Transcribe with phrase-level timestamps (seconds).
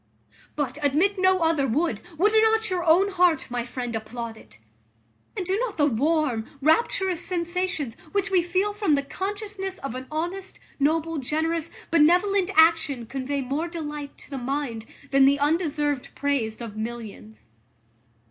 [0.55, 4.57] But, admit no other would, would not your own heart, my friend, applaud it?
[5.37, 10.07] And do not the warm, rapturous sensations, which we feel from the consciousness of an
[10.09, 16.61] honest, noble, generous, benevolent action, convey more delight to the mind than the undeserved praise
[16.61, 17.49] of millions?